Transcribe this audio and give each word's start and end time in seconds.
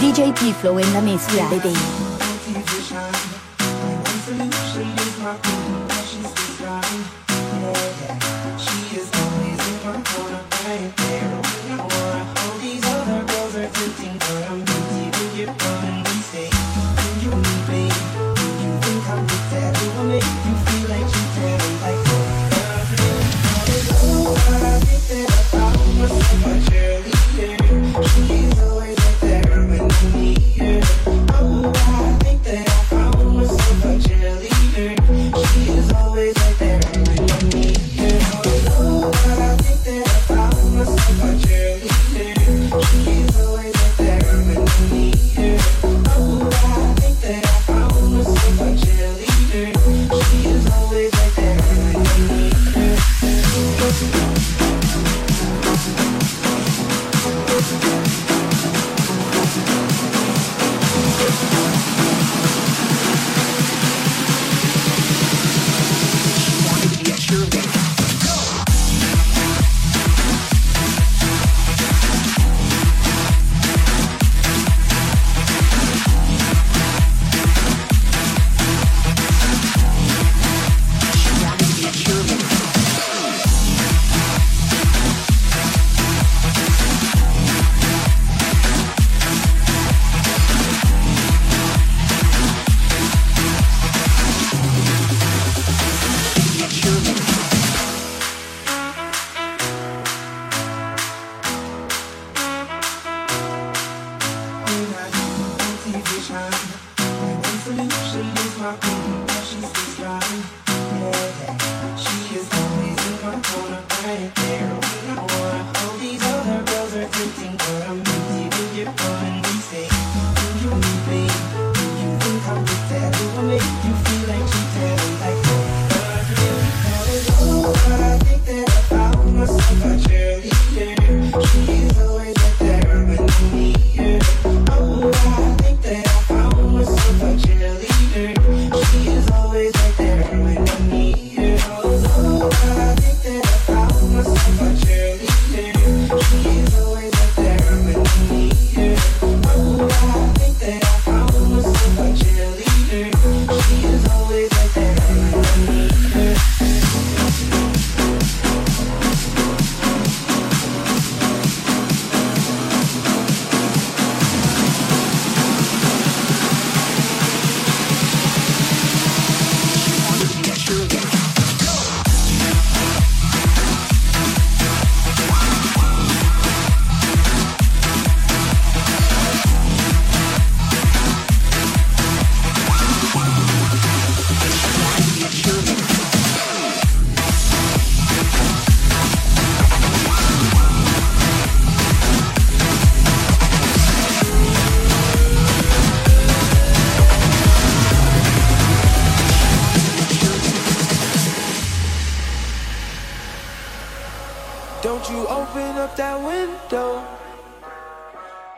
DJ 0.00 0.32
Pflow 0.32 2.09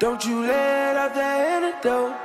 Don't 0.03 0.27
you 0.27 0.41
let 0.45 0.97
out 0.97 1.15
the 1.15 1.23
antidote. 1.23 2.17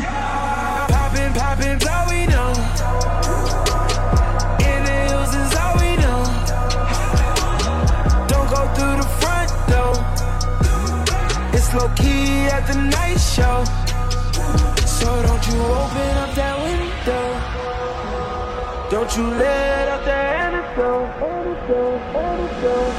Yeah. 0.00 0.86
Poppin', 0.90 1.32
poppin', 1.32 1.78
all 1.88 2.06
we 2.10 2.26
know. 2.26 2.50
In 4.66 4.80
the 4.88 4.96
hills 5.06 5.32
is 5.42 5.54
all 5.62 5.74
we 5.78 5.90
know. 6.02 6.20
Don't 8.26 8.48
go 8.50 8.62
through 8.74 8.96
the 8.98 9.08
front 9.20 9.50
door. 9.70 9.94
It's 11.54 11.72
low 11.72 11.88
key 11.94 12.50
at 12.50 12.66
the 12.66 12.74
night 12.74 13.20
show. 13.20 13.62
So 14.84 15.06
don't 15.22 15.44
you 15.46 15.58
open 15.62 16.12
up 16.24 16.34
that 16.34 16.56
window. 16.66 17.26
Don't 18.90 19.16
you 19.16 19.24
let 19.38 19.86
out 19.86 20.04
the 20.04 20.18
antidote. 20.42 21.10
antidote, 21.22 22.02
antidote. 22.16 22.91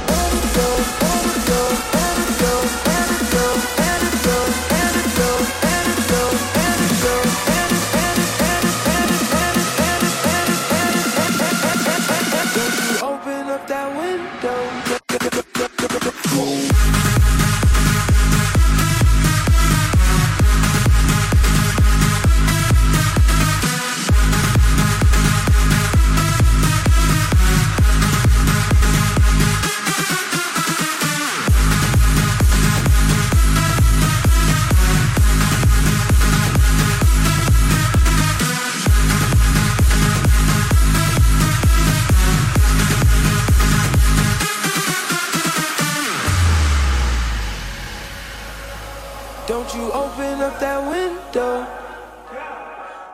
Don't 49.64 49.80
you 49.80 49.92
open 49.92 50.42
up 50.42 50.60
that 50.60 50.78
window. 50.90 51.66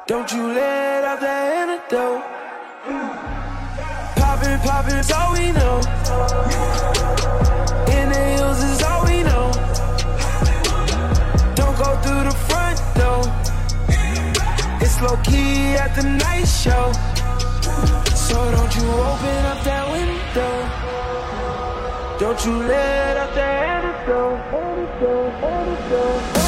Don't 0.08 0.32
you 0.32 0.48
let 0.48 1.04
out 1.04 1.20
that 1.20 1.46
antidote. 1.60 2.24
Poppin', 4.16 4.58
poppin's 4.58 5.12
all 5.12 5.32
we 5.32 5.52
know. 5.52 5.78
In 7.94 8.08
the 8.10 8.22
hills 8.34 8.60
is 8.64 8.82
all 8.82 9.04
we 9.06 9.22
know. 9.22 9.52
Don't 11.54 11.76
go 11.78 11.94
through 12.02 12.24
the 12.26 12.36
front 12.50 12.82
door. 12.98 13.22
It's 14.82 15.00
low 15.00 15.16
key 15.22 15.78
at 15.78 15.94
the 15.94 16.02
night 16.02 16.48
show. 16.48 16.90
So 18.26 18.50
don't 18.50 18.74
you 18.74 18.90
open 18.90 19.40
up 19.46 19.62
that 19.62 19.86
window. 19.88 20.90
Don't 22.18 22.44
you 22.44 22.66
let 22.66 23.16
out 23.18 23.34
that 23.36 23.84
antidote. 23.84 24.40
antidote, 24.52 25.44
antidote. 25.44 26.39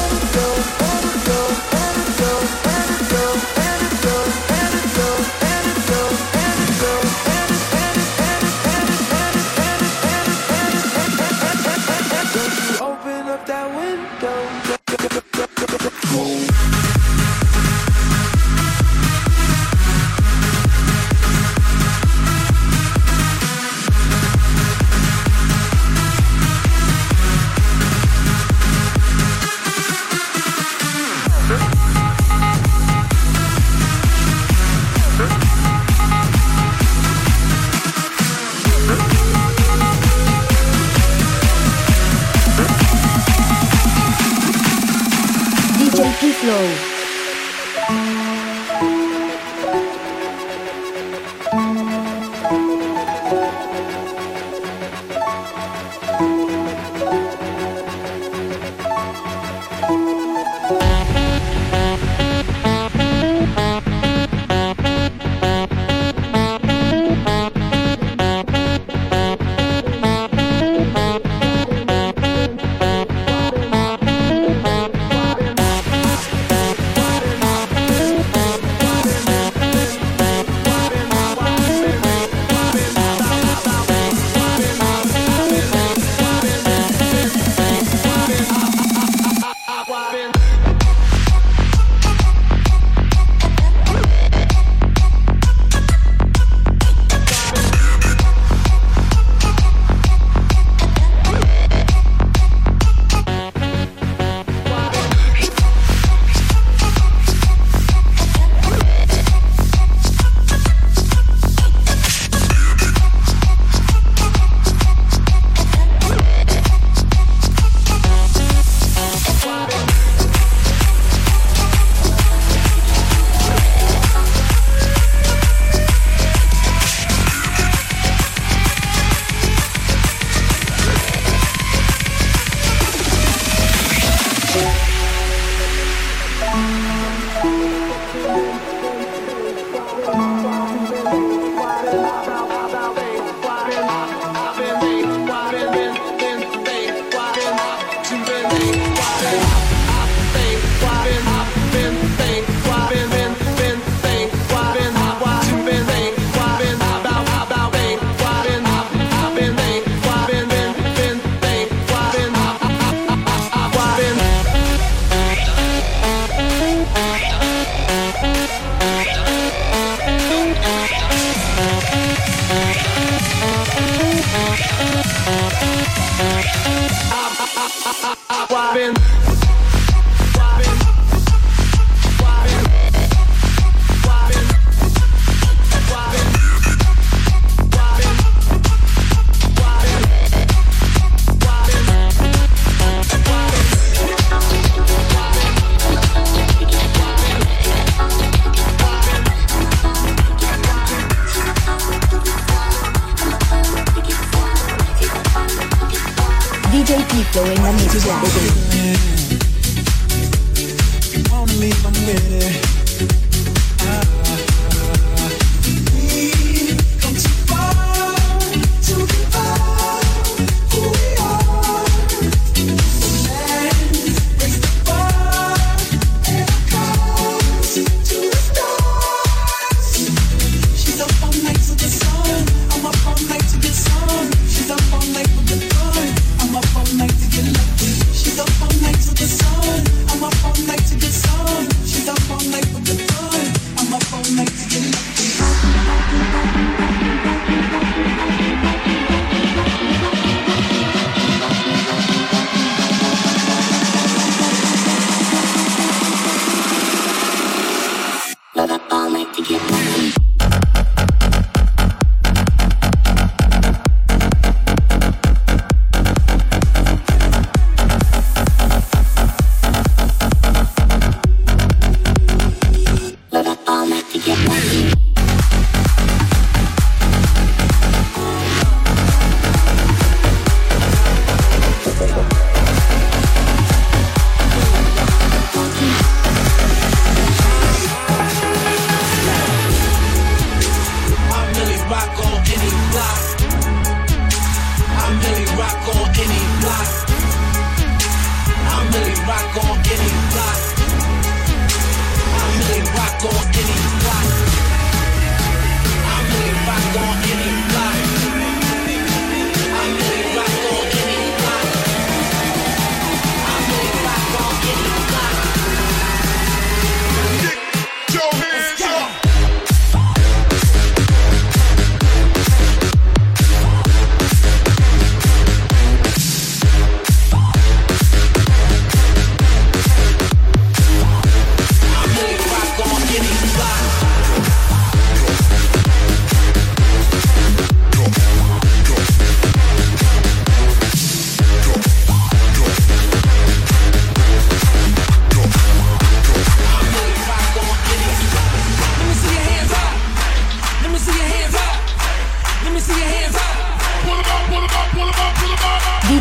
I've 177.74 178.74
been 178.74 179.31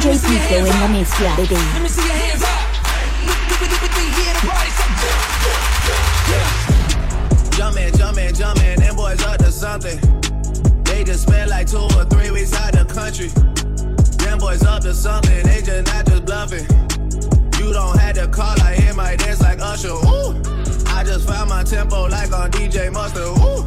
DJ 0.01 0.17
Pflow 0.17 0.65
en 0.65 0.79
la 0.79 0.87
mezcla, 0.87 1.35
baby. 1.35 1.53
Let 1.53 1.83
me 1.83 1.87
see 1.87 2.01
your 2.01 2.17
hands 2.17 2.41
up. 2.41 2.49
Jumpin', 7.55 7.95
jumpin', 7.95 8.33
jumpin', 8.33 8.79
them 8.79 8.95
boys 8.95 9.23
up 9.23 9.37
to 9.37 9.51
something. 9.51 9.99
They 10.85 11.03
just 11.03 11.27
spent 11.27 11.51
like 11.51 11.67
two 11.67 11.77
or 11.77 12.05
three 12.05 12.31
weeks 12.31 12.51
out 12.55 12.73
the 12.73 12.83
country. 12.83 13.27
Them 14.25 14.39
boys 14.39 14.63
up 14.63 14.81
to 14.81 14.95
something, 14.95 15.43
they 15.45 15.61
just 15.61 15.93
not 15.93 16.07
just 16.07 16.25
bluffing. 16.25 16.65
You 17.59 17.71
don't 17.71 17.95
have 17.99 18.15
to 18.15 18.27
call, 18.27 18.59
I 18.59 18.73
hear 18.73 18.95
my 18.95 19.15
dance 19.15 19.39
like 19.41 19.59
Usher. 19.61 19.89
Ooh, 19.89 20.33
I 20.87 21.03
just 21.03 21.27
found 21.27 21.51
my 21.51 21.61
tempo 21.63 22.07
like 22.07 22.33
on 22.33 22.49
DJ 22.49 22.91
Mustard. 22.91 23.37
Ooh, 23.37 23.61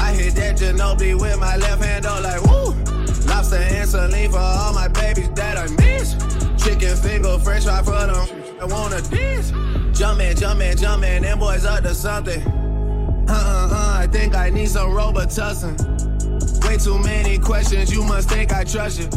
I 0.00 0.14
hit 0.14 0.36
that 0.36 0.56
Ginobili 0.56 1.20
with 1.20 1.38
my 1.38 1.58
left 1.58 1.84
hand, 1.84 2.06
like 2.06 2.42
woo. 2.44 2.95
Lobster 3.36 3.56
and 3.56 3.86
saline 3.86 4.30
for 4.30 4.38
all 4.38 4.72
my 4.72 4.88
babies 4.88 5.28
that 5.34 5.58
I 5.58 5.66
miss. 5.76 6.14
Chicken 6.56 6.96
finger, 6.96 7.38
French 7.38 7.64
fry 7.64 7.82
for 7.82 7.90
them. 7.90 8.26
I 8.58 8.64
wanna 8.64 9.02
dance. 9.02 9.50
Jumpin', 9.92 10.34
jumpin', 10.34 10.78
jumpin', 10.78 11.20
them 11.20 11.38
boys 11.38 11.66
up 11.66 11.82
to 11.82 11.94
something. 11.94 12.40
Uh 13.28 13.32
uh 13.32 13.68
uh, 13.70 13.98
I 14.00 14.06
think 14.10 14.34
I 14.34 14.48
need 14.48 14.70
some 14.70 14.88
Robitussin. 14.88 15.76
Way 16.66 16.78
too 16.78 16.98
many 16.98 17.36
questions, 17.36 17.92
you 17.92 18.02
must 18.04 18.30
think 18.30 18.54
I 18.54 18.64
trust 18.64 19.00
you. 19.00 19.08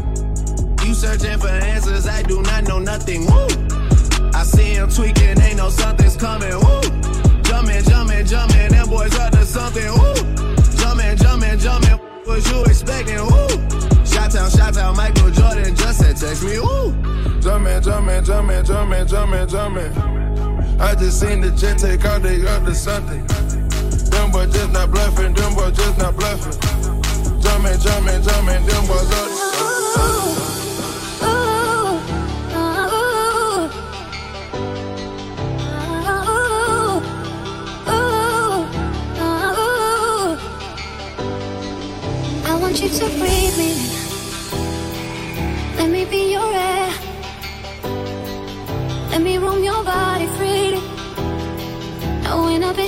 You 0.86 0.94
searching 0.94 1.40
for 1.40 1.48
answers, 1.48 2.06
I 2.06 2.22
do 2.22 2.42
not 2.42 2.66
know 2.66 2.80
nothing. 2.80 3.22
Woo! 3.26 3.48
I 4.34 4.44
see 4.44 4.74
him 4.74 4.90
tweaking, 4.90 5.40
ain't 5.40 5.56
no 5.56 5.70
something's 5.70 6.18
coming. 6.18 6.56
Woo! 6.56 6.82
Jumpin', 7.44 7.86
jumpin', 7.86 8.28
jumpin', 8.28 8.72
them 8.72 8.90
boys 8.90 9.18
up 9.18 9.32
to 9.32 9.46
something. 9.46 9.94
Woo! 9.94 10.14
Jumpin', 10.76 11.16
jumpin', 11.16 11.58
jumpin', 11.58 11.98
what 12.26 12.46
you 12.52 12.66
expecting? 12.66 13.16
Woo! 13.16 13.99
Shout 14.10 14.36
out, 14.36 14.52
shout 14.52 14.78
out, 14.78 14.96
Michael 14.96 15.32
Jordan 15.32 15.76
just 15.76 16.00
said 16.00 16.18
text 16.18 16.44
me. 16.44 16.60
Woo! 16.60 16.92
Jumpin', 17.42 17.82
jumpin', 17.82 18.24
jumpin', 18.26 18.66
jumpin', 18.66 19.08
jumpin', 19.08 19.48
jumpin'. 19.48 20.80
I 20.82 20.96
just 20.96 21.20
seen 21.20 21.42
the 21.42 21.52
jet 21.52 21.78
take 21.78 22.04
out, 22.06 22.26
up 22.26 22.66
to 22.66 22.76
something. 22.76 23.26
Them 24.10 24.32
boys 24.32 24.52
just 24.54 24.72
not 24.72 24.92
bluffing, 24.92 25.34
them 25.34 25.54
boys 25.56 25.76
just 25.76 25.98
not 25.98 26.16
bluffing. 26.16 26.60
Jumpin', 27.42 27.80
jumpin', 27.80 28.22
jumpin', 28.24 28.66
them 28.66 28.88
boys 28.88 29.12
up 29.12 29.59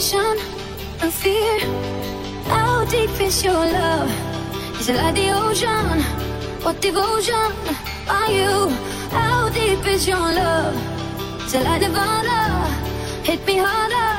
Inhibition, 0.02 0.38
no 1.00 1.12
fear. 1.12 1.60
How 2.46 2.86
deep 2.86 3.22
is 3.22 3.44
your 3.44 3.54
love? 3.54 4.10
Is 4.80 4.90
it 4.90 4.96
like 4.96 5.14
the 5.14 5.30
ocean? 5.30 6.02
What 6.64 6.82
devotion 6.82 7.52
are 8.10 8.32
you? 8.32 8.70
How 9.12 9.50
deep 9.50 9.86
is 9.86 10.08
your 10.08 10.18
love? 10.18 10.74
Is 11.46 11.54
it 11.54 11.64
like 11.64 11.82
Nirvana? 11.82 12.66
Hit 13.22 13.46
me 13.46 13.58
harder 13.62 14.12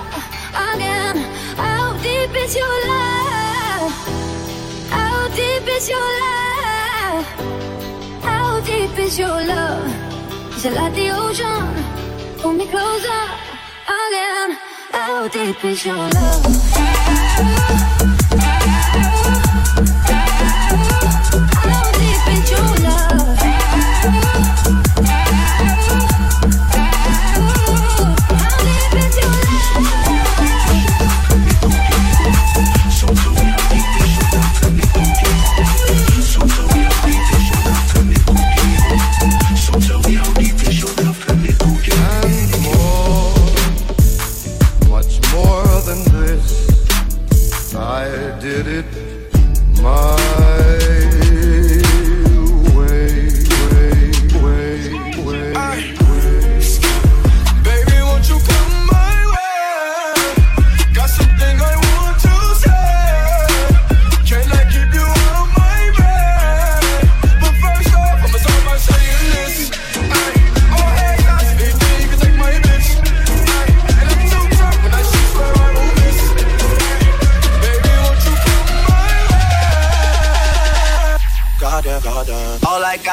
again. 0.70 1.16
How 1.56 1.98
deep 1.98 2.30
is 2.30 2.54
your 2.54 2.76
love? 2.86 3.90
How 4.88 5.28
deep 5.34 5.66
is 5.66 5.88
your 5.88 6.10
love? 6.22 7.26
How 8.22 8.60
deep 8.60 8.96
is 9.00 9.18
your 9.18 9.46
love? 9.52 10.56
Is 10.56 10.64
it 10.64 10.74
like 10.74 10.94
the 10.94 11.10
ocean? 11.10 11.66
Pull 12.38 12.52
me 12.52 12.66
closer 12.68 13.22
again. 13.90 14.61
How 15.14 15.28
deep 15.28 15.62
is 15.62 15.84
your 15.84 15.94
love? 15.94 16.46
How 21.52 21.92
deep 21.92 22.28
is 22.32 22.50
your 22.50 22.70
love? 22.82 24.41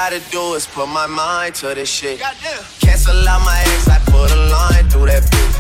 Gotta 0.10 0.32
do 0.32 0.54
is 0.56 0.66
put 0.66 0.88
my 0.88 1.06
mind 1.06 1.54
to 1.54 1.68
this 1.76 1.88
shit. 1.88 2.20
Cancel 2.80 3.28
out 3.28 3.46
my 3.46 3.62
ex, 3.62 3.88
I 3.88 4.00
put 4.10 4.32
a 4.32 4.42
line 4.50 4.90
through 4.90 5.06
that 5.06 5.22
bitch. 5.22 5.56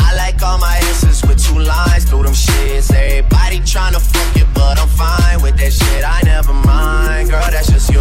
I 0.00 0.16
like 0.16 0.42
all 0.42 0.56
my 0.56 0.78
exes 0.88 1.20
with 1.28 1.44
two 1.44 1.58
lines 1.58 2.04
through 2.04 2.22
them 2.22 2.32
shits. 2.32 2.90
Everybody 2.90 3.58
tryna 3.58 4.00
fuck 4.00 4.34
you, 4.34 4.46
but 4.54 4.78
I'm 4.78 4.88
fine 4.88 5.42
with 5.42 5.58
that 5.58 5.72
shit. 5.74 6.04
I 6.06 6.22
never 6.24 6.54
mind, 6.54 7.28
girl, 7.28 7.44
that's 7.50 7.70
just 7.70 7.92
you. 7.92 8.00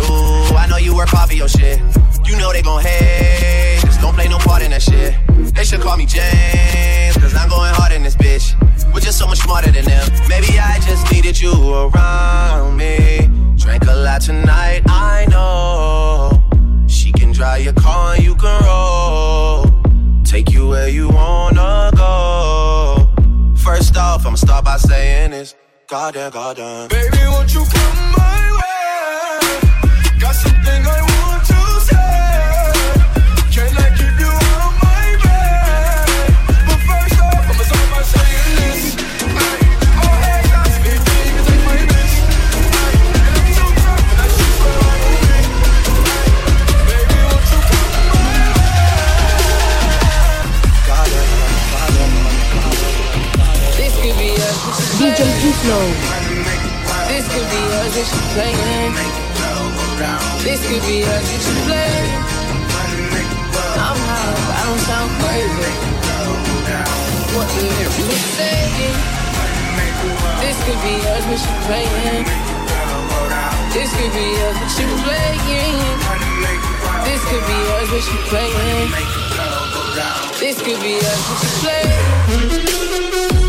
I 0.56 0.66
know 0.70 0.78
you 0.78 0.96
work 0.96 1.10
hard 1.10 1.30
for 1.30 1.36
your 1.36 1.50
shit. 1.50 1.80
You 2.24 2.38
know 2.38 2.54
they 2.54 2.62
gon' 2.62 2.82
hate, 2.82 3.82
just 3.82 4.00
don't 4.00 4.14
play 4.14 4.30
no 4.30 4.38
part 4.38 4.62
in 4.62 4.72
that 4.72 4.84
shit. 4.84 5.14
They 5.54 5.66
should 5.66 5.82
call 5.82 5.98
me 5.98 6.06
James, 6.06 7.18
cause 7.18 7.36
I'm 7.36 7.50
going 7.50 7.74
hard 7.74 7.92
in 7.92 8.04
this 8.04 8.16
bitch. 8.16 8.56
We're 8.94 9.02
just 9.02 9.20
so 9.20 9.28
much 9.28 9.40
smarter 9.40 9.72
than 9.72 9.84
them. 9.84 10.08
Maybe 10.30 10.58
I 10.58 10.80
just 10.88 11.12
needed 11.12 11.38
you 11.42 11.52
around 11.52 12.78
me. 12.78 13.41
Drank 13.62 13.84
a 13.88 13.94
lot 13.94 14.22
tonight, 14.22 14.82
I 14.88 15.28
know. 15.30 16.88
She 16.88 17.12
can 17.12 17.32
drive 17.32 17.64
your 17.64 17.74
car 17.74 18.16
and 18.16 18.24
you 18.24 18.34
can 18.34 18.64
roll. 18.64 20.24
Take 20.24 20.50
you 20.52 20.68
where 20.68 20.90
you 20.90 21.08
wanna 21.10 21.92
go. 21.96 23.08
First 23.56 23.96
off, 23.98 24.26
I'ma 24.26 24.38
start 24.38 24.66
by 24.66 24.78
saying 24.78 25.30
this. 25.30 25.54
Goddamn, 25.88 26.32
goddamn. 26.32 26.88
Baby, 26.88 27.20
won't 27.28 27.54
you 27.54 27.64
come 27.64 28.12
my 28.18 28.42
way? 28.58 30.20
Got 30.20 30.34
something 30.34 30.82
I 30.88 31.02
want 31.02 31.11
you 78.10 78.18
playing. 78.30 78.90
This 80.40 80.58
could 80.62 80.82
be 80.82 80.96
us, 80.98 81.30
what 81.30 81.42
you. 83.36 83.41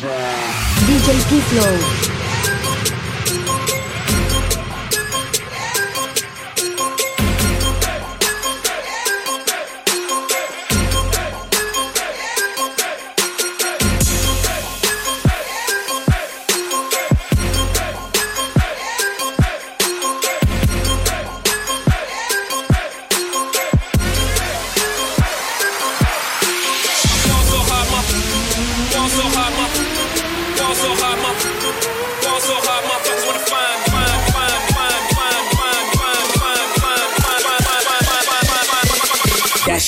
DJ 0.00 1.20
Pflow. 1.28 2.19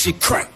She 0.03 0.11
crack. 0.11 0.52